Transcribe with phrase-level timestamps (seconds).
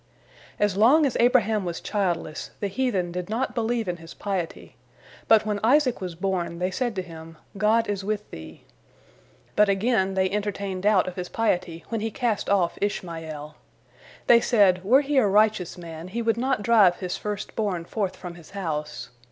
[0.57, 4.75] As long as Abraham was childless, the heathen did not believe in his piety,
[5.27, 8.63] but when Isaac was born, they said to him, "God is with thee."
[9.55, 13.53] But again they entertained doubt of his piety when he cast off Ishmael.
[14.25, 18.15] They said, "Were he a righteous man, he would not drive his first born forth
[18.15, 19.09] from his house."